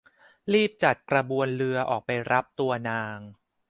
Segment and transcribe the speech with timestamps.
[0.53, 3.17] รีบจัดกระบวนเรือออกไปรับตัวนาง